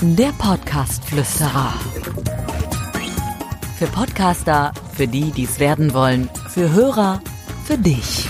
Der 0.00 0.32
Podcast-Flüsterer. 0.38 1.72
Für 3.78 3.86
Podcaster, 3.86 4.72
für 4.92 5.06
die, 5.06 5.30
die 5.30 5.44
es 5.44 5.58
werden 5.58 5.94
wollen, 5.94 6.28
für 6.48 6.72
Hörer, 6.72 7.20
für 7.64 7.78
dich. 7.78 8.28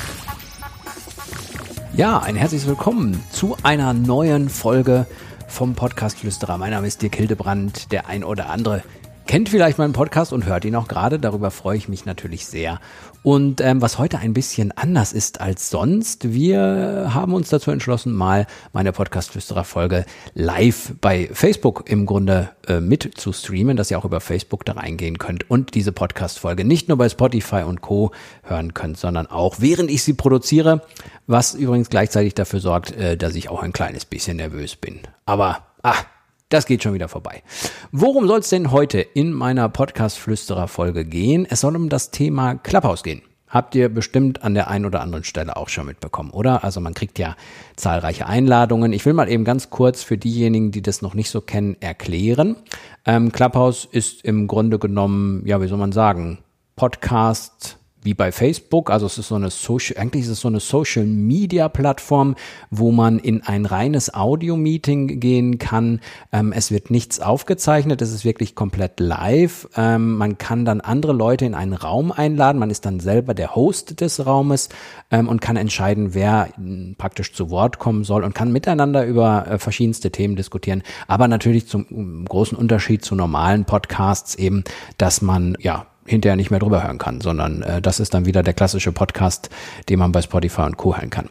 Ja, 1.97 2.21
ein 2.21 2.37
herzliches 2.37 2.67
Willkommen 2.67 3.23
zu 3.31 3.57
einer 3.63 3.93
neuen 3.93 4.49
Folge 4.49 5.07
vom 5.47 5.75
Podcast 5.75 6.19
Flüsterer. 6.19 6.59
Mein 6.59 6.71
Name 6.71 6.87
ist 6.87 7.03
Dirk 7.03 7.17
Hildebrand. 7.17 7.93
Der 7.93 8.07
ein 8.09 8.25
oder 8.25 8.51
andere 8.51 8.83
kennt 9.35 9.49
vielleicht 9.49 9.79
meinen 9.79 9.93
Podcast 9.93 10.33
und 10.33 10.47
hört 10.47 10.65
ihn 10.65 10.77
auch 10.77 10.87
gerade. 10.87 11.19
Darüber 11.19 11.51
freue 11.51 11.77
ich 11.77 11.89
mich 11.89 12.07
natürlich 12.07 12.47
sehr. 12.47 12.79
Und 13.25 13.61
ähm, 13.61 13.83
was 13.83 13.99
heute 13.99 14.19
ein 14.19 14.33
bisschen 14.33 14.71
anders 14.71 15.13
ist 15.13 15.41
als 15.41 15.71
sonst, 15.71 16.33
wir 16.33 17.11
haben 17.13 17.35
uns 17.35 17.49
dazu 17.49 17.73
entschlossen, 17.73 18.13
mal 18.13 18.47
meine 18.73 18.93
Podcast-Flüsterer-Folge 18.93 20.07
live 20.35 20.95
bei 21.01 21.29
Facebook 21.33 21.91
im 21.91 22.07
Grunde 22.07 22.51
äh, 22.69 22.79
mit 22.79 23.11
zu 23.17 23.33
streamen, 23.33 23.77
dass 23.77 23.91
ihr 23.91 23.99
auch 23.99 24.05
über 24.05 24.21
Facebook 24.21 24.65
da 24.65 24.75
reingehen 24.75 25.19
könnt 25.19 25.51
und 25.51 25.75
diese 25.75 25.91
Podcast-Folge 25.91 26.65
nicht 26.65 26.87
nur 26.87 26.97
bei 26.97 27.09
Spotify 27.09 27.65
und 27.67 27.81
Co. 27.81 28.13
hören 28.45 28.73
könnt, 28.73 28.99
sondern 28.99 29.27
auch 29.27 29.57
während 29.59 29.91
ich 29.91 30.05
sie 30.05 30.15
produziere, 30.15 30.83
was 31.27 31.55
übrigens 31.55 31.91
gleichzeitig 31.91 32.35
dafür 32.35 32.61
sorgt, 32.61 32.93
äh, 32.93 33.17
dass 33.17 33.35
ich 33.35 33.49
auch 33.49 33.65
ein 33.65 33.73
kleines 33.73 34.05
bisschen 34.05 34.37
nervös 34.37 34.77
bin. 34.77 35.01
Aber, 35.27 35.67
ah, 35.83 35.97
das 36.55 36.67
geht 36.67 36.83
schon 36.83 36.95
wieder 36.95 37.09
vorbei. 37.09 37.43
Worum 37.93 38.27
soll 38.27 38.39
es 38.41 38.49
denn 38.49 38.71
heute 38.71 39.01
in 39.01 39.33
meiner 39.33 39.69
Podcast-Flüsterer-Folge 39.69 41.05
gehen? 41.05 41.47
Es 41.49 41.61
soll 41.61 41.77
um 41.77 41.89
das 41.89 42.11
Thema 42.11 42.55
Clubhouse 42.55 43.03
gehen. 43.03 43.23
Habt 43.49 43.75
ihr 43.77 43.89
bestimmt 43.89 44.43
an 44.43 44.55
der 44.55 44.69
einen 44.69 44.85
oder 44.85 45.01
anderen 45.01 45.23
Stelle 45.23 45.57
auch 45.57 45.69
schon 45.69 45.87
mitbekommen, 45.87 46.31
oder? 46.31 46.65
Also 46.65 46.81
man 46.81 46.95
kriegt 46.95 47.21
ja 47.21 47.37
zahlreiche 47.77 48.27
Einladungen. 48.27 48.93
Ich 48.93 49.07
will 49.07 49.13
mal 49.13 49.29
eben 49.29 49.45
ganz 49.45 49.71
kurz 49.71 50.03
für 50.03 50.19
diejenigen, 50.19 50.73
die 50.73 50.83
das 50.83 51.03
noch 51.03 51.15
nicht 51.15 51.31
so 51.31 51.41
kennen, 51.41 51.77
erklären. 51.81 52.57
Ähm, 53.05 53.31
Clubhouse 53.31 53.85
ist 53.85 54.25
im 54.25 54.49
Grunde 54.49 54.79
genommen, 54.79 55.47
ja, 55.47 55.61
wie 55.61 55.69
soll 55.69 55.79
man 55.79 55.93
sagen, 55.93 56.39
Podcast, 56.75 57.79
wie 58.05 58.15
bei 58.15 58.31
Facebook. 58.31 58.91
Also 58.91 59.07
es 59.07 59.19
ist 59.19 59.29
so 59.29 59.35
eine 59.35 59.51
Social, 59.51 60.01
eigentlich 60.01 60.25
ist 60.25 60.31
es 60.31 60.41
so 60.41 60.49
eine 60.49 60.61
Social 60.61 61.05
Media 61.05 61.69
Plattform, 61.69 62.37
wo 62.71 62.93
man 62.93 63.19
in 63.19 63.43
ein 63.43 63.67
reines 63.67 64.13
Audio-Meeting 64.13 65.19
gehen 65.19 65.59
kann. 65.59 66.01
Ähm, 66.31 66.53
es 66.53 66.71
wird 66.71 66.91
nichts 66.91 67.19
aufgezeichnet, 67.19 68.03
es 68.03 68.13
ist 68.13 68.25
wirklich 68.25 68.55
komplett 68.55 69.01
live. 69.01 69.69
Ähm, 69.77 70.17
man 70.17 70.39
kann 70.39 70.65
dann 70.65 70.83
andere 70.83 71.15
Leute 71.15 71.47
in 71.47 71.55
einen 71.55 71.73
Raum 71.73 72.13
einladen. 72.13 72.59
Man 72.59 72.71
ist 72.71 72.85
dann 72.85 73.01
selber 73.01 73.33
der 73.35 73.55
Host 73.55 74.01
des 74.01 74.25
Raumes 74.27 74.69
ähm, 75.11 75.29
und 75.29 75.41
kann 75.41 75.57
entscheiden, 75.57 76.13
wer 76.13 76.51
hm, 76.57 76.97
praktisch 76.99 77.33
zu 77.33 77.49
Wort 77.51 77.79
kommen 77.79 78.05
soll 78.05 78.23
und 78.23 78.35
kann 78.35 78.53
miteinander 78.53 79.07
über 79.07 79.47
äh, 79.49 79.59
verschiedenste 79.59 80.11
Themen 80.11 80.37
diskutieren. 80.37 80.83
Aber 81.09 81.27
natürlich 81.27 81.67
zum 81.67 82.25
großen 82.27 82.57
Unterschied 82.57 83.03
zu 83.05 83.15
normalen 83.15 83.65
Podcasts 83.65 84.35
eben, 84.35 84.65
dass 84.99 85.23
man 85.23 85.57
ja 85.59 85.87
hinterher 86.07 86.37
nicht 86.37 86.51
mehr 86.51 86.61
drüber 86.61 86.83
hören 86.83 86.99
kann, 86.99 87.21
sondern 87.21 87.63
äh, 87.63 87.81
das 87.81 88.01
ist 88.01 88.15
dann 88.15 88.27
wieder 88.27 88.43
der 88.43 88.55
klassische 88.55 88.93
Podcast, 88.93 89.51
den 89.89 89.99
man 89.99 90.13
bei 90.13 90.23
Spotify 90.23 90.63
und 90.63 90.77
Co. 90.77 90.97
hören 90.97 91.11
kann. 91.11 91.29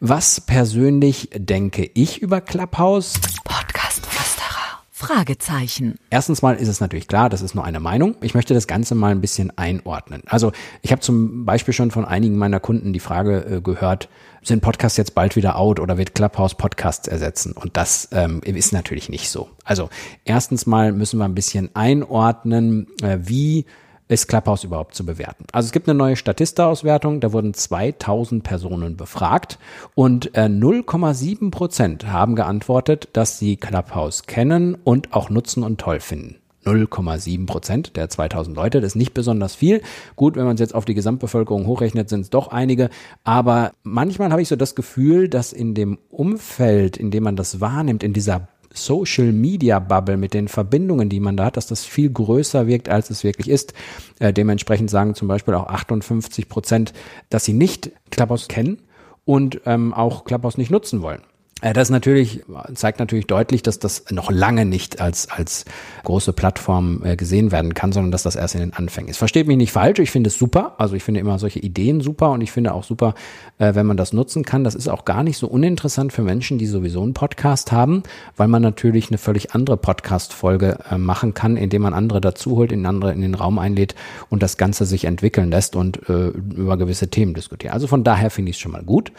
Was 0.00 0.40
persönlich 0.40 1.30
denke 1.34 1.90
ich 1.94 2.20
über 2.22 2.40
Clubhouse? 2.40 3.14
Podcast 3.44 4.06
Flüsterer. 4.06 4.80
Fragezeichen. 4.90 5.98
Erstens 6.08 6.40
mal 6.40 6.56
ist 6.56 6.68
es 6.68 6.80
natürlich 6.80 7.08
klar, 7.08 7.28
das 7.28 7.42
ist 7.42 7.54
nur 7.54 7.64
eine 7.64 7.80
Meinung. 7.80 8.16
Ich 8.22 8.34
möchte 8.34 8.54
das 8.54 8.66
Ganze 8.66 8.94
mal 8.94 9.10
ein 9.10 9.20
bisschen 9.20 9.56
einordnen. 9.58 10.22
Also 10.26 10.52
ich 10.82 10.92
habe 10.92 11.02
zum 11.02 11.44
Beispiel 11.44 11.74
schon 11.74 11.90
von 11.90 12.04
einigen 12.04 12.36
meiner 12.38 12.60
Kunden 12.60 12.92
die 12.92 13.00
Frage 13.00 13.44
äh, 13.44 13.60
gehört, 13.60 14.08
sind 14.42 14.60
Podcasts 14.60 14.96
jetzt 14.96 15.14
bald 15.14 15.36
wieder 15.36 15.56
out 15.56 15.80
oder 15.80 15.98
wird 15.98 16.14
Clubhouse 16.14 16.54
Podcasts 16.54 17.08
ersetzen? 17.08 17.52
Und 17.52 17.76
das 17.76 18.08
ähm, 18.12 18.40
ist 18.44 18.72
natürlich 18.72 19.08
nicht 19.08 19.30
so. 19.30 19.48
Also 19.64 19.90
erstens 20.24 20.66
mal 20.66 20.92
müssen 20.92 21.18
wir 21.18 21.24
ein 21.24 21.34
bisschen 21.34 21.74
einordnen, 21.74 22.86
äh, 23.02 23.18
wie 23.20 23.66
ist 24.14 24.28
Clubhouse 24.28 24.64
überhaupt 24.64 24.94
zu 24.94 25.04
bewerten? 25.04 25.44
Also 25.52 25.66
es 25.66 25.72
gibt 25.72 25.88
eine 25.88 25.98
neue 25.98 26.16
Statista-Auswertung, 26.16 27.20
da 27.20 27.32
wurden 27.32 27.52
2000 27.52 28.42
Personen 28.42 28.96
befragt 28.96 29.58
und 29.94 30.34
äh, 30.36 30.42
0,7 30.44 31.50
Prozent 31.50 32.06
haben 32.06 32.36
geantwortet, 32.36 33.08
dass 33.12 33.38
sie 33.38 33.56
Clubhouse 33.56 34.22
kennen 34.22 34.76
und 34.82 35.12
auch 35.12 35.28
nutzen 35.28 35.62
und 35.62 35.80
toll 35.80 36.00
finden. 36.00 36.36
0,7 36.64 37.46
Prozent 37.46 37.96
der 37.96 38.08
2000 38.08 38.56
Leute. 38.56 38.80
Das 38.80 38.92
ist 38.92 38.96
nicht 38.96 39.14
besonders 39.14 39.54
viel. 39.54 39.82
Gut, 40.16 40.36
wenn 40.36 40.44
man 40.44 40.54
es 40.54 40.60
jetzt 40.60 40.74
auf 40.74 40.84
die 40.84 40.94
Gesamtbevölkerung 40.94 41.66
hochrechnet, 41.66 42.08
sind 42.08 42.22
es 42.22 42.30
doch 42.30 42.48
einige. 42.48 42.88
Aber 43.22 43.72
manchmal 43.82 44.30
habe 44.30 44.40
ich 44.40 44.48
so 44.48 44.56
das 44.56 44.74
Gefühl, 44.74 45.28
dass 45.28 45.52
in 45.52 45.74
dem 45.74 45.98
Umfeld, 46.08 46.96
in 46.96 47.10
dem 47.10 47.24
man 47.24 47.36
das 47.36 47.60
wahrnimmt, 47.60 48.02
in 48.02 48.12
dieser 48.12 48.48
Social 48.74 49.32
Media 49.32 49.78
Bubble, 49.78 50.16
mit 50.16 50.34
den 50.34 50.48
Verbindungen, 50.48 51.08
die 51.08 51.20
man 51.20 51.36
da 51.36 51.46
hat, 51.46 51.56
dass 51.56 51.66
das 51.66 51.84
viel 51.84 52.10
größer 52.10 52.66
wirkt, 52.66 52.88
als 52.88 53.08
es 53.08 53.24
wirklich 53.24 53.48
ist. 53.48 53.72
Äh, 54.18 54.32
dementsprechend 54.32 54.90
sagen 54.90 55.14
zum 55.14 55.28
Beispiel 55.28 55.54
auch 55.54 55.68
58 55.68 56.48
Prozent, 56.48 56.92
dass 57.30 57.44
sie 57.44 57.54
nicht 57.54 57.92
Clubhouse 58.10 58.48
kennen 58.48 58.82
und 59.24 59.60
ähm, 59.64 59.94
auch 59.94 60.24
Clubhouse 60.24 60.58
nicht 60.58 60.70
nutzen 60.70 61.00
wollen. 61.00 61.22
Äh, 61.64 61.72
das 61.72 61.90
natürlich, 61.90 62.42
zeigt 62.74 62.98
natürlich 63.00 63.26
deutlich, 63.26 63.62
dass 63.62 63.78
das 63.78 64.04
noch 64.10 64.30
lange 64.30 64.66
nicht 64.66 65.00
als, 65.00 65.30
als 65.30 65.64
große 66.04 66.32
Plattform 66.34 67.02
äh, 67.04 67.16
gesehen 67.16 67.52
werden 67.52 67.72
kann, 67.74 67.90
sondern 67.90 68.12
dass 68.12 68.22
das 68.22 68.36
erst 68.36 68.54
in 68.54 68.60
den 68.60 68.74
Anfängen 68.74 69.08
ist. 69.08 69.16
Versteht 69.16 69.46
mich 69.46 69.56
nicht 69.56 69.72
falsch, 69.72 69.98
ich 69.98 70.10
finde 70.10 70.28
es 70.28 70.38
super. 70.38 70.74
Also 70.78 70.94
ich 70.94 71.02
finde 71.02 71.20
immer 71.20 71.38
solche 71.38 71.60
Ideen 71.60 72.02
super 72.02 72.32
und 72.32 72.42
ich 72.42 72.52
finde 72.52 72.74
auch 72.74 72.84
super, 72.84 73.14
äh, 73.58 73.74
wenn 73.74 73.86
man 73.86 73.96
das 73.96 74.12
nutzen 74.12 74.44
kann. 74.44 74.62
Das 74.62 74.74
ist 74.74 74.88
auch 74.88 75.06
gar 75.06 75.22
nicht 75.22 75.38
so 75.38 75.46
uninteressant 75.46 76.12
für 76.12 76.22
Menschen, 76.22 76.58
die 76.58 76.66
sowieso 76.66 77.02
einen 77.02 77.14
Podcast 77.14 77.72
haben, 77.72 78.02
weil 78.36 78.48
man 78.48 78.60
natürlich 78.60 79.08
eine 79.08 79.18
völlig 79.18 79.54
andere 79.54 79.78
Podcast-Folge 79.78 80.78
machen 80.98 81.32
kann, 81.32 81.56
indem 81.56 81.82
man 81.82 81.94
andere 81.94 82.20
dazu 82.20 82.56
holt, 82.56 82.72
in 82.72 82.84
andere 82.84 83.12
in 83.12 83.22
den 83.22 83.34
Raum 83.34 83.58
einlädt 83.58 83.94
und 84.28 84.42
das 84.42 84.56
Ganze 84.58 84.84
sich 84.84 85.04
entwickeln 85.04 85.50
lässt 85.50 85.76
und 85.76 85.96
über 85.96 86.76
gewisse 86.76 87.08
Themen 87.08 87.34
diskutiert. 87.34 87.72
Also 87.72 87.86
von 87.86 88.04
daher 88.04 88.30
finde 88.30 88.50
ich 88.50 88.56
es 88.56 88.60
schon 88.60 88.72
mal 88.72 88.82
gut. 88.82 89.12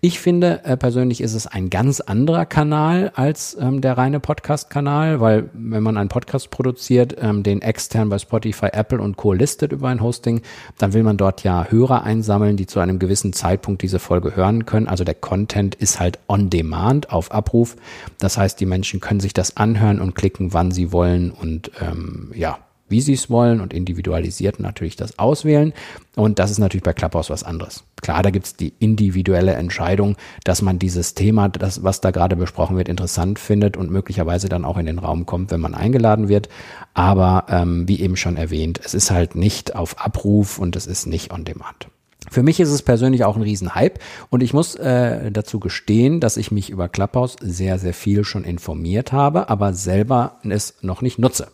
Ich 0.00 0.18
finde 0.18 0.60
persönlich 0.78 1.20
ist 1.20 1.34
es 1.34 1.46
ein 1.46 1.70
ganz 1.70 1.85
anderer 2.00 2.46
Kanal 2.46 3.12
als 3.14 3.56
ähm, 3.60 3.80
der 3.80 3.96
reine 3.96 4.20
Podcast-Kanal, 4.20 5.20
weil 5.20 5.48
wenn 5.52 5.82
man 5.82 5.96
einen 5.96 6.08
Podcast 6.08 6.50
produziert, 6.50 7.16
ähm, 7.20 7.42
den 7.42 7.62
extern 7.62 8.08
bei 8.08 8.18
Spotify, 8.18 8.66
Apple 8.72 9.00
und 9.00 9.16
Co. 9.16 9.32
listet 9.32 9.72
über 9.72 9.88
ein 9.88 10.02
Hosting, 10.02 10.42
dann 10.78 10.92
will 10.92 11.02
man 11.02 11.16
dort 11.16 11.44
ja 11.44 11.66
Hörer 11.70 12.02
einsammeln, 12.02 12.56
die 12.56 12.66
zu 12.66 12.80
einem 12.80 12.98
gewissen 12.98 13.32
Zeitpunkt 13.32 13.82
diese 13.82 13.98
Folge 13.98 14.34
hören 14.36 14.66
können. 14.66 14.88
Also 14.88 15.04
der 15.04 15.14
Content 15.14 15.74
ist 15.76 16.00
halt 16.00 16.18
on 16.28 16.50
demand, 16.50 17.10
auf 17.12 17.30
Abruf. 17.30 17.76
Das 18.18 18.36
heißt, 18.36 18.58
die 18.60 18.66
Menschen 18.66 19.00
können 19.00 19.20
sich 19.20 19.32
das 19.32 19.56
anhören 19.56 20.00
und 20.00 20.14
klicken, 20.14 20.52
wann 20.52 20.72
sie 20.72 20.92
wollen 20.92 21.30
und 21.30 21.70
ähm, 21.80 22.32
ja, 22.34 22.58
wie 22.88 23.00
sie 23.00 23.14
es 23.14 23.30
wollen 23.30 23.60
und 23.60 23.74
individualisiert 23.74 24.60
natürlich 24.60 24.96
das 24.96 25.18
auswählen. 25.18 25.72
Und 26.14 26.38
das 26.38 26.50
ist 26.50 26.58
natürlich 26.58 26.82
bei 26.82 26.92
Clubhouse 26.92 27.30
was 27.30 27.42
anderes. 27.42 27.84
Klar, 28.02 28.22
da 28.22 28.30
gibt 28.30 28.46
es 28.46 28.56
die 28.56 28.72
individuelle 28.78 29.54
Entscheidung, 29.54 30.16
dass 30.44 30.62
man 30.62 30.78
dieses 30.78 31.14
Thema, 31.14 31.48
das, 31.48 31.82
was 31.82 32.00
da 32.00 32.10
gerade 32.10 32.36
besprochen 32.36 32.76
wird, 32.76 32.88
interessant 32.88 33.38
findet 33.38 33.76
und 33.76 33.90
möglicherweise 33.90 34.48
dann 34.48 34.64
auch 34.64 34.78
in 34.78 34.86
den 34.86 34.98
Raum 34.98 35.26
kommt, 35.26 35.50
wenn 35.50 35.60
man 35.60 35.74
eingeladen 35.74 36.28
wird. 36.28 36.48
Aber 36.94 37.46
ähm, 37.48 37.88
wie 37.88 38.00
eben 38.00 38.16
schon 38.16 38.36
erwähnt, 38.36 38.80
es 38.84 38.94
ist 38.94 39.10
halt 39.10 39.34
nicht 39.34 39.74
auf 39.74 40.00
Abruf 40.00 40.58
und 40.58 40.76
es 40.76 40.86
ist 40.86 41.06
nicht 41.06 41.32
on 41.32 41.44
demand. 41.44 41.88
Für 42.30 42.42
mich 42.42 42.60
ist 42.60 42.70
es 42.70 42.82
persönlich 42.82 43.24
auch 43.24 43.36
ein 43.36 43.42
Riesenhype 43.42 44.00
und 44.30 44.42
ich 44.42 44.52
muss 44.52 44.74
äh, 44.74 45.30
dazu 45.30 45.60
gestehen, 45.60 46.20
dass 46.20 46.36
ich 46.36 46.50
mich 46.50 46.70
über 46.70 46.88
Clubhouse 46.88 47.36
sehr, 47.40 47.78
sehr 47.78 47.94
viel 47.94 48.24
schon 48.24 48.44
informiert 48.44 49.12
habe, 49.12 49.48
aber 49.48 49.72
selber 49.72 50.38
es 50.42 50.74
noch 50.82 51.02
nicht 51.02 51.18
nutze. 51.18 51.48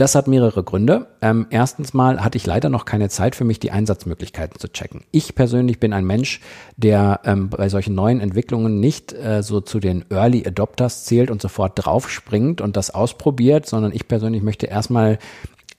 Das 0.00 0.14
hat 0.14 0.28
mehrere 0.28 0.64
Gründe. 0.64 1.08
Ähm, 1.20 1.46
erstens 1.50 1.92
mal 1.92 2.24
hatte 2.24 2.38
ich 2.38 2.46
leider 2.46 2.70
noch 2.70 2.86
keine 2.86 3.10
Zeit 3.10 3.36
für 3.36 3.44
mich, 3.44 3.60
die 3.60 3.70
Einsatzmöglichkeiten 3.70 4.58
zu 4.58 4.72
checken. 4.72 5.02
Ich 5.10 5.34
persönlich 5.34 5.78
bin 5.78 5.92
ein 5.92 6.06
Mensch, 6.06 6.40
der 6.78 7.20
ähm, 7.24 7.50
bei 7.50 7.68
solchen 7.68 7.94
neuen 7.94 8.18
Entwicklungen 8.18 8.80
nicht 8.80 9.12
äh, 9.12 9.42
so 9.42 9.60
zu 9.60 9.78
den 9.78 10.06
Early 10.08 10.46
Adopters 10.46 11.04
zählt 11.04 11.30
und 11.30 11.42
sofort 11.42 11.72
draufspringt 11.74 12.62
und 12.62 12.78
das 12.78 12.88
ausprobiert, 12.94 13.66
sondern 13.66 13.92
ich 13.92 14.08
persönlich 14.08 14.42
möchte 14.42 14.64
erstmal 14.64 15.18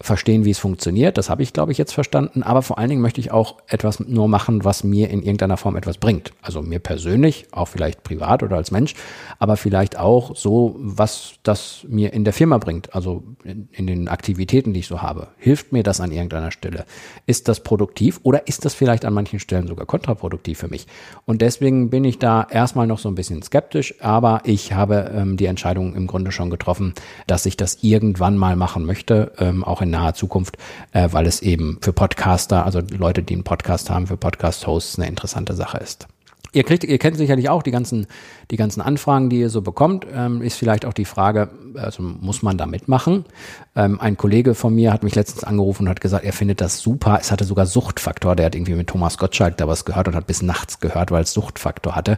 verstehen, 0.01 0.45
wie 0.45 0.51
es 0.51 0.59
funktioniert. 0.59 1.18
Das 1.18 1.30
habe 1.30 1.44
ich, 1.44 1.53
glaube 1.53 1.71
ich, 1.71 1.77
jetzt 1.77 1.94
verstanden. 1.94 2.44
Aber 2.44 2.62
vor 2.62 2.77
allen 2.77 2.89
Dingen 2.89 3.01
möchte 3.01 3.21
ich 3.21 3.31
auch 3.31 3.57
etwas 3.68 4.00
nur 4.00 4.27
machen, 4.27 4.63
was 4.63 4.83
mir 4.83 5.09
in 5.09 5.21
irgendeiner 5.21 5.57
Form 5.57 5.75
etwas 5.75 5.98
bringt. 5.98 6.33
Also 6.42 6.62
mir 6.62 6.80
persönlich, 6.80 7.48
auch 7.51 7.68
vielleicht 7.68 8.03
privat 8.03 8.44
oder 8.44 8.57
als 8.57 8.71
Mensch, 8.71 8.95
aber 9.39 9.57
vielleicht 9.57 9.98
auch 9.98 10.36
so, 10.36 10.75
was 10.80 11.33
das 11.44 11.86
mir 11.88 12.13
in 12.13 12.24
der 12.24 12.33
Firma 12.33 12.57
bringt. 12.57 12.94
Also 12.95 13.24
in, 13.44 13.69
in 13.71 13.88
den 13.88 14.07
Aktivitäten, 14.07 14.74
die 14.74 14.80
ich 14.80 14.88
so 14.88 15.01
habe. 15.01 15.27
Hilft 15.38 15.71
mir 15.71 15.83
das 15.83 16.01
an 16.01 16.12
irgendeiner 16.12 16.51
Stelle? 16.51 16.86
Ist 17.25 17.48
das 17.48 17.62
produktiv 17.62 18.19
oder 18.24 18.48
ist 18.48 18.65
das 18.65 18.74
vielleicht 18.74 19.06
an 19.06 19.13
manchen 19.13 19.39
Stellen 19.39 19.68
sogar 19.68 19.86
kontraproduktiv 19.86 20.59
für 20.59 20.68
mich? 20.68 20.88
Und 21.25 21.42
deswegen 21.42 21.89
bin 21.89 22.03
ich 22.03 22.19
da 22.19 22.48
erstmal 22.50 22.88
noch 22.88 23.00
so 23.00 23.09
ein 23.09 23.15
bisschen 23.15 23.42
skeptisch, 23.44 23.95
aber 24.01 24.42
ich 24.45 24.74
habe 24.74 25.12
ähm, 25.15 25.38
die 25.38 25.45
Entscheidung 25.45 25.95
im 25.95 26.07
Grunde 26.07 26.31
schon 26.31 26.50
getroffen, 26.50 26.94
dass 27.27 27.45
ich 27.45 27.57
das 27.57 27.80
irgendwann 27.81 28.38
mal 28.38 28.56
machen 28.56 28.86
möchte, 28.86 29.31
ähm, 29.38 29.63
auch 29.63 29.81
in 29.81 29.90
naher 29.91 30.13
Zukunft, 30.13 30.57
äh, 30.93 31.09
weil 31.11 31.27
es 31.27 31.41
eben 31.41 31.77
für 31.81 31.93
Podcaster, 31.93 32.65
also 32.65 32.79
Leute, 32.79 33.23
die 33.23 33.33
einen 33.33 33.43
Podcast 33.43 33.89
haben, 33.89 34.07
für 34.07 34.17
Podcast-Hosts 34.17 34.97
eine 34.97 35.07
interessante 35.07 35.53
Sache 35.53 35.77
ist. 35.77 36.07
Ihr 36.53 36.63
kriegt, 36.63 36.83
ihr 36.83 36.97
kennt 36.97 37.15
sicherlich 37.15 37.49
auch 37.49 37.63
die 37.63 37.71
ganzen, 37.71 38.07
die 38.49 38.57
ganzen 38.57 38.81
Anfragen, 38.81 39.29
die 39.29 39.39
ihr 39.39 39.49
so 39.49 39.61
bekommt. 39.61 40.05
Ähm, 40.13 40.41
ist 40.41 40.57
vielleicht 40.57 40.85
auch 40.85 40.93
die 40.93 41.05
Frage, 41.05 41.49
also 41.75 42.03
muss 42.03 42.41
man 42.41 42.57
da 42.57 42.65
mitmachen? 42.65 43.23
Ähm, 43.73 44.01
ein 44.01 44.18
Kollege 44.18 44.53
von 44.53 44.75
mir 44.75 44.91
hat 44.91 45.01
mich 45.01 45.15
letztens 45.15 45.45
angerufen 45.45 45.83
und 45.83 45.89
hat 45.89 46.01
gesagt, 46.01 46.25
er 46.25 46.33
findet 46.33 46.59
das 46.59 46.79
super. 46.79 47.19
Es 47.21 47.31
hatte 47.31 47.45
sogar 47.45 47.65
Suchtfaktor. 47.65 48.35
Der 48.35 48.47
hat 48.47 48.56
irgendwie 48.56 48.75
mit 48.75 48.88
Thomas 48.88 49.18
Gottschalk 49.18 49.56
da 49.57 49.68
was 49.68 49.85
gehört 49.85 50.09
und 50.09 50.15
hat 50.15 50.27
bis 50.27 50.41
nachts 50.41 50.81
gehört, 50.81 51.12
weil 51.12 51.23
es 51.23 51.31
Suchtfaktor 51.31 51.95
hatte. 51.95 52.18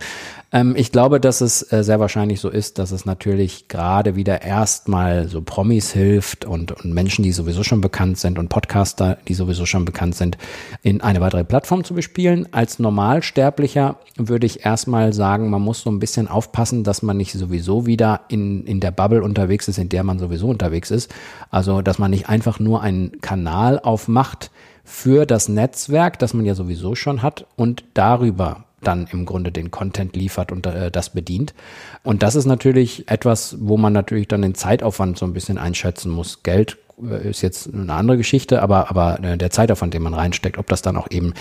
Ähm, 0.51 0.75
ich 0.75 0.91
glaube, 0.91 1.19
dass 1.19 1.41
es 1.41 1.71
äh, 1.71 1.83
sehr 1.83 1.99
wahrscheinlich 1.99 2.39
so 2.39 2.49
ist, 2.49 2.79
dass 2.79 2.91
es 2.91 3.05
natürlich 3.05 3.67
gerade 3.67 4.15
wieder 4.15 4.41
erstmal 4.41 5.27
so 5.27 5.41
Promis 5.41 5.91
hilft 5.91 6.45
und, 6.45 6.71
und 6.71 6.91
Menschen, 6.91 7.21
die 7.21 7.31
sowieso 7.31 7.63
schon 7.63 7.81
bekannt 7.81 8.17
sind 8.17 8.39
und 8.39 8.49
Podcaster, 8.49 9.17
die 9.27 9.35
sowieso 9.35 9.67
schon 9.67 9.85
bekannt 9.85 10.15
sind, 10.15 10.39
in 10.81 11.01
eine 11.01 11.21
weitere 11.21 11.43
Plattform 11.43 11.83
zu 11.83 11.93
bespielen. 11.93 12.47
Als 12.51 12.79
Normalsterblicher 12.79 13.97
würde 14.17 14.47
ich 14.47 14.65
erstmal 14.65 15.13
sagen, 15.13 15.51
man 15.51 15.61
muss 15.61 15.81
so 15.81 15.91
ein 15.91 15.99
bisschen 15.99 16.27
aufpassen, 16.27 16.83
dass 16.83 17.03
man 17.03 17.17
nicht 17.17 17.33
sowieso 17.33 17.85
wieder 17.85 18.21
in, 18.27 18.65
in 18.65 18.79
der 18.79 18.91
Bubble 18.91 19.21
unterwegs 19.21 19.67
ist, 19.67 19.77
in 19.77 19.89
der 19.89 20.03
man 20.03 20.17
sowieso 20.17 20.47
unterwegs 20.47 20.89
ist. 20.89 21.13
Also, 21.53 21.83
dass 21.83 21.99
man 21.99 22.09
nicht 22.09 22.29
einfach 22.29 22.59
nur 22.59 22.81
einen 22.81 23.21
Kanal 23.21 23.77
aufmacht 23.77 24.49
für 24.83 25.27
das 25.27 25.49
Netzwerk, 25.49 26.17
das 26.17 26.33
man 26.33 26.45
ja 26.45 26.55
sowieso 26.55 26.95
schon 26.95 27.21
hat 27.21 27.45
und 27.55 27.83
darüber 27.93 28.63
dann 28.81 29.05
im 29.11 29.27
Grunde 29.27 29.51
den 29.51 29.69
Content 29.69 30.15
liefert 30.15 30.51
und 30.51 30.65
äh, 30.65 30.89
das 30.89 31.11
bedient. 31.11 31.53
Und 32.01 32.23
das 32.23 32.33
ist 32.33 32.45
natürlich 32.45 33.07
etwas, 33.07 33.55
wo 33.59 33.77
man 33.77 33.93
natürlich 33.93 34.27
dann 34.27 34.41
den 34.41 34.55
Zeitaufwand 34.55 35.15
so 35.15 35.27
ein 35.27 35.33
bisschen 35.33 35.59
einschätzen 35.59 36.11
muss. 36.11 36.41
Geld 36.41 36.79
ist 37.23 37.41
jetzt 37.41 37.73
eine 37.73 37.93
andere 37.93 38.17
Geschichte, 38.17 38.61
aber, 38.61 38.89
aber 38.89 39.23
äh, 39.23 39.37
der 39.37 39.49
Zeitaufwand, 39.49 39.93
den 39.93 40.03
man 40.03 40.13
reinsteckt, 40.13 40.57
ob 40.57 40.67
das 40.67 40.81
dann 40.81 40.95
auch 40.95 41.09
eben 41.09 41.33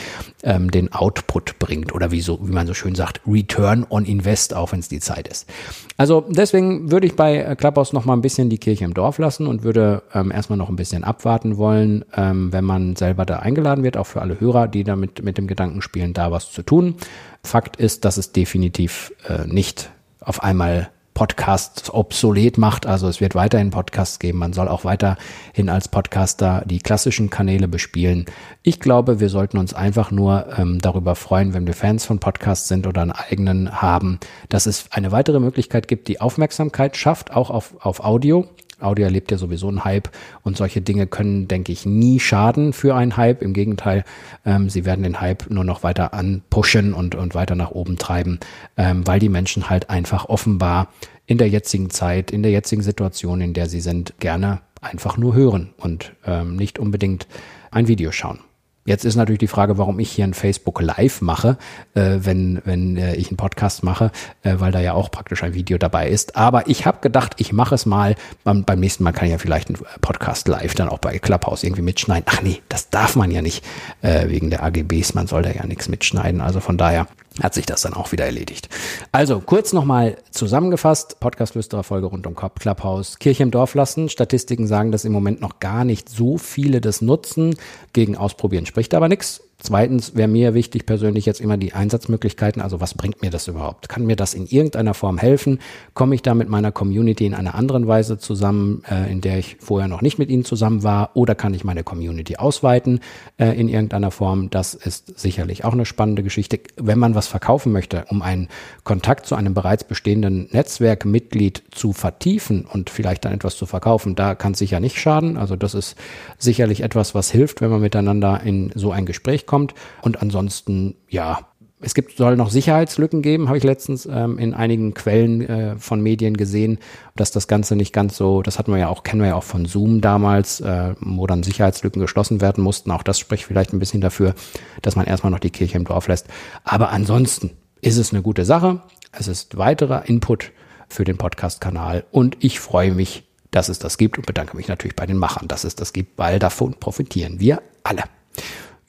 ähm, 0.42 0.70
den 0.70 0.92
Output 0.92 1.58
bringt 1.58 1.94
oder 1.94 2.10
wie, 2.10 2.20
so, 2.20 2.38
wie 2.42 2.52
man 2.52 2.66
so 2.66 2.74
schön 2.74 2.94
sagt, 2.94 3.20
Return 3.26 3.86
on 3.88 4.04
Invest, 4.04 4.54
auch 4.54 4.72
wenn 4.72 4.80
es 4.80 4.88
die 4.88 5.00
Zeit 5.00 5.28
ist. 5.28 5.48
Also 5.96 6.24
deswegen 6.28 6.90
würde 6.90 7.06
ich 7.06 7.16
bei 7.16 7.38
äh, 7.38 7.56
Clubhouse 7.56 7.92
noch 7.92 8.04
mal 8.04 8.14
ein 8.14 8.22
bisschen 8.22 8.48
die 8.48 8.58
Kirche 8.58 8.84
im 8.84 8.94
Dorf 8.94 9.18
lassen 9.18 9.46
und 9.46 9.62
würde 9.62 10.02
ähm, 10.14 10.30
erstmal 10.30 10.56
noch 10.56 10.68
ein 10.68 10.76
bisschen 10.76 11.04
abwarten 11.04 11.58
wollen, 11.58 12.04
ähm, 12.16 12.52
wenn 12.52 12.64
man 12.64 12.96
selber 12.96 13.26
da 13.26 13.40
eingeladen 13.40 13.84
wird, 13.84 13.96
auch 13.96 14.06
für 14.06 14.22
alle 14.22 14.40
Hörer, 14.40 14.68
die 14.68 14.84
damit 14.84 15.22
mit 15.22 15.38
dem 15.38 15.46
Gedanken 15.46 15.82
spielen, 15.82 16.14
da 16.14 16.30
was 16.30 16.50
zu 16.50 16.62
tun. 16.62 16.96
Fakt 17.44 17.76
ist, 17.76 18.04
dass 18.04 18.16
es 18.16 18.32
definitiv 18.32 19.12
äh, 19.28 19.46
nicht 19.46 19.90
auf 20.20 20.42
einmal 20.42 20.91
Podcasts 21.14 21.92
obsolet 21.92 22.58
macht. 22.58 22.86
Also 22.86 23.08
es 23.08 23.20
wird 23.20 23.34
weiterhin 23.34 23.70
Podcasts 23.70 24.18
geben. 24.18 24.38
Man 24.38 24.52
soll 24.52 24.68
auch 24.68 24.84
weiterhin 24.84 25.68
als 25.68 25.88
Podcaster 25.88 26.62
die 26.64 26.78
klassischen 26.78 27.30
Kanäle 27.30 27.68
bespielen. 27.68 28.26
Ich 28.62 28.80
glaube, 28.80 29.20
wir 29.20 29.28
sollten 29.28 29.58
uns 29.58 29.74
einfach 29.74 30.10
nur 30.10 30.46
ähm, 30.56 30.78
darüber 30.80 31.14
freuen, 31.14 31.54
wenn 31.54 31.66
wir 31.66 31.74
Fans 31.74 32.04
von 32.04 32.18
Podcasts 32.18 32.68
sind 32.68 32.86
oder 32.86 33.02
einen 33.02 33.12
eigenen 33.12 33.82
haben, 33.82 34.18
dass 34.48 34.66
es 34.66 34.86
eine 34.90 35.12
weitere 35.12 35.40
Möglichkeit 35.40 35.88
gibt, 35.88 36.08
die 36.08 36.20
Aufmerksamkeit 36.20 36.96
schafft, 36.96 37.32
auch 37.32 37.50
auf, 37.50 37.74
auf 37.80 38.00
Audio. 38.04 38.46
Audio 38.82 39.04
erlebt 39.04 39.30
ja 39.30 39.38
sowieso 39.38 39.68
einen 39.68 39.84
Hype 39.84 40.10
und 40.42 40.56
solche 40.56 40.80
Dinge 40.80 41.06
können, 41.06 41.48
denke 41.48 41.72
ich, 41.72 41.86
nie 41.86 42.20
schaden 42.20 42.72
für 42.72 42.94
einen 42.94 43.16
Hype. 43.16 43.42
Im 43.42 43.52
Gegenteil, 43.52 44.04
ähm, 44.44 44.68
sie 44.68 44.84
werden 44.84 45.02
den 45.02 45.20
Hype 45.20 45.50
nur 45.50 45.64
noch 45.64 45.82
weiter 45.82 46.14
anpushen 46.14 46.94
und, 46.94 47.14
und 47.14 47.34
weiter 47.34 47.54
nach 47.54 47.70
oben 47.70 47.98
treiben, 47.98 48.40
ähm, 48.76 49.06
weil 49.06 49.18
die 49.18 49.28
Menschen 49.28 49.70
halt 49.70 49.90
einfach 49.90 50.28
offenbar 50.28 50.88
in 51.26 51.38
der 51.38 51.48
jetzigen 51.48 51.90
Zeit, 51.90 52.30
in 52.30 52.42
der 52.42 52.52
jetzigen 52.52 52.82
Situation, 52.82 53.40
in 53.40 53.54
der 53.54 53.68
sie 53.68 53.80
sind, 53.80 54.14
gerne 54.18 54.60
einfach 54.80 55.16
nur 55.16 55.34
hören 55.34 55.70
und 55.78 56.12
ähm, 56.26 56.56
nicht 56.56 56.78
unbedingt 56.78 57.26
ein 57.70 57.88
Video 57.88 58.12
schauen. 58.12 58.40
Jetzt 58.84 59.04
ist 59.04 59.14
natürlich 59.14 59.38
die 59.38 59.46
Frage, 59.46 59.78
warum 59.78 60.00
ich 60.00 60.10
hier 60.10 60.24
ein 60.24 60.34
Facebook 60.34 60.80
Live 60.80 61.20
mache, 61.20 61.56
äh, 61.94 62.18
wenn, 62.18 62.60
wenn 62.64 62.96
äh, 62.96 63.14
ich 63.14 63.28
einen 63.28 63.36
Podcast 63.36 63.84
mache, 63.84 64.10
äh, 64.42 64.56
weil 64.58 64.72
da 64.72 64.80
ja 64.80 64.94
auch 64.94 65.10
praktisch 65.10 65.44
ein 65.44 65.54
Video 65.54 65.78
dabei 65.78 66.08
ist. 66.08 66.34
Aber 66.34 66.68
ich 66.68 66.84
habe 66.84 66.98
gedacht, 67.00 67.34
ich 67.36 67.52
mache 67.52 67.76
es 67.76 67.86
mal. 67.86 68.16
Beim, 68.42 68.64
beim 68.64 68.80
nächsten 68.80 69.04
Mal 69.04 69.12
kann 69.12 69.26
ich 69.26 69.32
ja 69.32 69.38
vielleicht 69.38 69.68
einen 69.68 69.78
Podcast 70.00 70.48
live 70.48 70.74
dann 70.74 70.88
auch 70.88 70.98
bei 70.98 71.18
Clubhouse 71.18 71.62
irgendwie 71.62 71.82
mitschneiden. 71.82 72.24
Ach 72.28 72.42
nee, 72.42 72.60
das 72.68 72.90
darf 72.90 73.14
man 73.14 73.30
ja 73.30 73.40
nicht 73.40 73.64
äh, 74.02 74.28
wegen 74.28 74.50
der 74.50 74.64
AGBs. 74.64 75.14
Man 75.14 75.28
soll 75.28 75.42
da 75.42 75.52
ja 75.52 75.64
nichts 75.64 75.88
mitschneiden. 75.88 76.40
Also 76.40 76.58
von 76.58 76.76
daher 76.76 77.06
hat 77.40 77.54
sich 77.54 77.66
das 77.66 77.82
dann 77.82 77.94
auch 77.94 78.12
wieder 78.12 78.24
erledigt. 78.24 78.68
Also 79.10 79.40
kurz 79.40 79.72
nochmal 79.72 80.16
zusammengefasst, 80.30 81.20
Podcast-Flüsterer 81.20 81.82
Folge 81.82 82.06
rund 82.06 82.26
um 82.26 82.34
Clubhouse, 82.34 83.18
Kirche 83.18 83.42
im 83.42 83.50
Dorf 83.50 83.74
lassen. 83.74 84.08
Statistiken 84.08 84.66
sagen, 84.66 84.92
dass 84.92 85.04
im 85.04 85.12
Moment 85.12 85.40
noch 85.40 85.60
gar 85.60 85.84
nicht 85.84 86.08
so 86.08 86.38
viele 86.38 86.80
das 86.80 87.00
nutzen. 87.00 87.56
Gegen 87.92 88.16
Ausprobieren 88.16 88.66
spricht 88.66 88.94
aber 88.94 89.08
nichts. 89.08 89.42
Zweitens 89.62 90.16
wäre 90.16 90.26
mir 90.26 90.54
wichtig 90.54 90.86
persönlich 90.86 91.24
jetzt 91.24 91.40
immer 91.40 91.56
die 91.56 91.72
Einsatzmöglichkeiten. 91.72 92.60
Also 92.60 92.80
was 92.80 92.94
bringt 92.94 93.22
mir 93.22 93.30
das 93.30 93.46
überhaupt? 93.46 93.88
Kann 93.88 94.04
mir 94.04 94.16
das 94.16 94.34
in 94.34 94.46
irgendeiner 94.46 94.92
Form 94.92 95.18
helfen? 95.18 95.60
Komme 95.94 96.16
ich 96.16 96.22
da 96.22 96.34
mit 96.34 96.48
meiner 96.48 96.72
Community 96.72 97.26
in 97.26 97.34
einer 97.34 97.54
anderen 97.54 97.86
Weise 97.86 98.18
zusammen, 98.18 98.82
äh, 98.90 99.08
in 99.10 99.20
der 99.20 99.38
ich 99.38 99.58
vorher 99.60 99.86
noch 99.86 100.02
nicht 100.02 100.18
mit 100.18 100.30
ihnen 100.30 100.44
zusammen 100.44 100.82
war? 100.82 101.10
Oder 101.14 101.36
kann 101.36 101.54
ich 101.54 101.62
meine 101.62 101.84
Community 101.84 102.36
ausweiten 102.36 102.98
äh, 103.38 103.56
in 103.56 103.68
irgendeiner 103.68 104.10
Form? 104.10 104.50
Das 104.50 104.74
ist 104.74 105.16
sicherlich 105.20 105.64
auch 105.64 105.74
eine 105.74 105.86
spannende 105.86 106.24
Geschichte. 106.24 106.58
Wenn 106.76 106.98
man 106.98 107.14
was 107.14 107.28
verkaufen 107.28 107.70
möchte, 107.70 108.06
um 108.08 108.20
einen 108.20 108.48
Kontakt 108.82 109.26
zu 109.26 109.36
einem 109.36 109.54
bereits 109.54 109.84
bestehenden 109.84 110.48
Netzwerkmitglied 110.50 111.62
zu 111.70 111.92
vertiefen 111.92 112.64
und 112.64 112.90
vielleicht 112.90 113.24
dann 113.24 113.32
etwas 113.32 113.56
zu 113.56 113.66
verkaufen, 113.66 114.16
da 114.16 114.34
kann 114.34 114.52
es 114.52 114.58
sicher 114.58 114.80
nicht 114.80 114.98
schaden. 114.98 115.36
Also 115.36 115.54
das 115.54 115.74
ist 115.74 115.96
sicherlich 116.36 116.82
etwas, 116.82 117.14
was 117.14 117.30
hilft, 117.30 117.60
wenn 117.60 117.70
man 117.70 117.80
miteinander 117.80 118.40
in 118.42 118.72
so 118.74 118.90
ein 118.90 119.06
Gespräch 119.06 119.46
kommt 119.46 119.51
kommt. 119.52 119.74
Und 120.00 120.22
ansonsten, 120.22 120.94
ja, 121.10 121.40
es 121.82 121.92
gibt, 121.92 122.16
soll 122.16 122.36
noch 122.36 122.48
Sicherheitslücken 122.48 123.20
geben, 123.20 123.48
habe 123.48 123.58
ich 123.58 123.64
letztens 123.64 124.06
ähm, 124.06 124.38
in 124.38 124.54
einigen 124.54 124.94
Quellen 124.94 125.42
äh, 125.42 125.76
von 125.76 126.00
Medien 126.00 126.38
gesehen, 126.38 126.78
dass 127.16 127.32
das 127.32 127.48
Ganze 127.48 127.76
nicht 127.76 127.92
ganz 127.92 128.16
so, 128.16 128.40
das 128.40 128.58
hatten 128.58 128.72
wir 128.72 128.78
ja 128.78 128.88
auch, 128.88 129.02
kennen 129.02 129.20
wir 129.20 129.28
ja 129.28 129.34
auch 129.34 129.42
von 129.42 129.66
Zoom 129.66 130.00
damals, 130.00 130.62
äh, 130.62 130.94
wo 131.00 131.26
dann 131.26 131.42
Sicherheitslücken 131.42 132.00
geschlossen 132.00 132.40
werden 132.40 132.64
mussten. 132.64 132.90
Auch 132.92 133.02
das 133.02 133.18
spricht 133.18 133.44
vielleicht 133.44 133.74
ein 133.74 133.78
bisschen 133.78 134.00
dafür, 134.00 134.34
dass 134.80 134.96
man 134.96 135.04
erstmal 135.04 135.32
noch 135.32 135.38
die 135.38 135.50
Kirche 135.50 135.76
im 135.76 135.84
Dorf 135.84 136.08
lässt. 136.08 136.28
Aber 136.64 136.90
ansonsten 136.90 137.50
ist 137.82 137.98
es 137.98 138.14
eine 138.14 138.22
gute 138.22 138.46
Sache. 138.46 138.80
Es 139.10 139.28
ist 139.28 139.58
weiterer 139.58 140.08
Input 140.08 140.52
für 140.88 141.04
den 141.04 141.18
Podcast-Kanal 141.18 142.04
und 142.10 142.38
ich 142.40 142.58
freue 142.58 142.92
mich, 142.92 143.24
dass 143.50 143.68
es 143.68 143.78
das 143.78 143.98
gibt 143.98 144.16
und 144.16 144.26
bedanke 144.26 144.56
mich 144.56 144.68
natürlich 144.68 144.96
bei 144.96 145.04
den 145.04 145.18
Machern, 145.18 145.46
dass 145.46 145.64
es 145.64 145.76
das 145.76 145.92
gibt, 145.92 146.16
weil 146.16 146.38
davon 146.38 146.72
profitieren 146.80 147.38
wir 147.38 147.60
alle. 147.82 148.04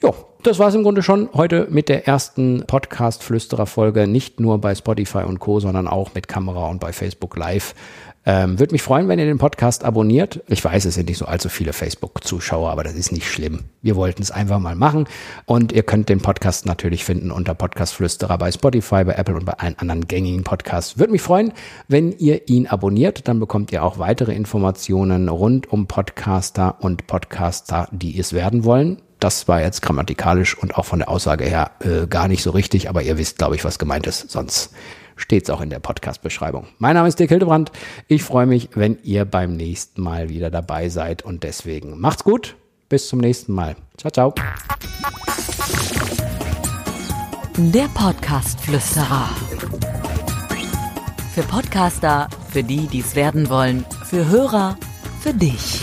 Ja, 0.04 0.12
das 0.42 0.58
war 0.58 0.68
es 0.68 0.74
im 0.74 0.82
Grunde 0.82 1.02
schon 1.02 1.30
heute 1.32 1.66
mit 1.70 1.88
der 1.88 2.06
ersten 2.06 2.64
Podcast-Flüsterer-Folge, 2.66 4.06
nicht 4.06 4.38
nur 4.38 4.58
bei 4.58 4.74
Spotify 4.74 5.20
und 5.20 5.38
Co., 5.38 5.60
sondern 5.60 5.88
auch 5.88 6.12
mit 6.14 6.28
Kamera 6.28 6.68
und 6.68 6.78
bei 6.78 6.92
Facebook 6.92 7.38
Live. 7.38 7.74
Ähm, 8.26 8.58
Würde 8.58 8.72
mich 8.72 8.82
freuen, 8.82 9.08
wenn 9.08 9.18
ihr 9.18 9.24
den 9.24 9.38
Podcast 9.38 9.82
abonniert. 9.82 10.42
Ich 10.48 10.62
weiß, 10.62 10.84
es 10.84 10.96
sind 10.96 11.08
nicht 11.08 11.16
so 11.16 11.24
allzu 11.24 11.48
viele 11.48 11.72
Facebook-Zuschauer, 11.72 12.70
aber 12.70 12.84
das 12.84 12.92
ist 12.96 13.12
nicht 13.12 13.26
schlimm. 13.26 13.60
Wir 13.80 13.96
wollten 13.96 14.20
es 14.20 14.30
einfach 14.30 14.58
mal 14.58 14.74
machen. 14.74 15.06
Und 15.46 15.72
ihr 15.72 15.84
könnt 15.84 16.10
den 16.10 16.20
Podcast 16.20 16.66
natürlich 16.66 17.02
finden 17.02 17.30
unter 17.30 17.54
Podcast-Flüsterer 17.54 18.36
bei 18.36 18.52
Spotify, 18.52 19.04
bei 19.04 19.14
Apple 19.14 19.36
und 19.36 19.46
bei 19.46 19.54
allen 19.54 19.78
anderen 19.78 20.06
gängigen 20.06 20.44
Podcasts. 20.44 20.98
Würde 20.98 21.12
mich 21.12 21.22
freuen, 21.22 21.54
wenn 21.88 22.12
ihr 22.12 22.46
ihn 22.50 22.66
abonniert. 22.66 23.26
Dann 23.26 23.40
bekommt 23.40 23.72
ihr 23.72 23.82
auch 23.82 23.98
weitere 23.98 24.34
Informationen 24.34 25.30
rund 25.30 25.72
um 25.72 25.86
Podcaster 25.86 26.76
und 26.80 27.06
Podcaster, 27.06 27.88
die 27.90 28.18
es 28.18 28.34
werden 28.34 28.64
wollen. 28.64 29.00
Das 29.24 29.48
war 29.48 29.62
jetzt 29.62 29.80
grammatikalisch 29.80 30.54
und 30.54 30.76
auch 30.76 30.84
von 30.84 30.98
der 30.98 31.08
Aussage 31.08 31.44
her 31.44 31.70
äh, 31.80 32.06
gar 32.06 32.28
nicht 32.28 32.42
so 32.42 32.50
richtig, 32.50 32.90
aber 32.90 33.00
ihr 33.00 33.16
wisst, 33.16 33.38
glaube 33.38 33.56
ich, 33.56 33.64
was 33.64 33.78
gemeint 33.78 34.06
ist. 34.06 34.30
Sonst 34.30 34.74
steht 35.16 35.44
es 35.44 35.48
auch 35.48 35.62
in 35.62 35.70
der 35.70 35.78
Podcast-Beschreibung. 35.78 36.66
Mein 36.76 36.92
Name 36.92 37.08
ist 37.08 37.18
Dirk 37.18 37.30
Hildebrand. 37.30 37.72
Ich 38.06 38.22
freue 38.22 38.44
mich, 38.44 38.68
wenn 38.74 38.98
ihr 39.02 39.24
beim 39.24 39.56
nächsten 39.56 40.02
Mal 40.02 40.28
wieder 40.28 40.50
dabei 40.50 40.90
seid 40.90 41.22
und 41.22 41.42
deswegen 41.42 41.98
macht's 41.98 42.22
gut. 42.22 42.56
Bis 42.90 43.08
zum 43.08 43.18
nächsten 43.18 43.54
Mal. 43.54 43.76
Ciao, 43.96 44.10
ciao. 44.10 44.34
Der 47.56 47.88
Podcast-Flüsterer. 47.94 49.30
Für 51.34 51.42
Podcaster, 51.44 52.28
für 52.50 52.62
die, 52.62 52.88
die 52.88 53.00
es 53.00 53.16
werden 53.16 53.48
wollen, 53.48 53.86
für 54.04 54.28
Hörer, 54.28 54.76
für 55.22 55.32
dich. 55.32 55.82